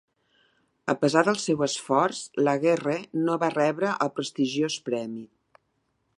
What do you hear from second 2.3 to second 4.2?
Laguerre no va rebre el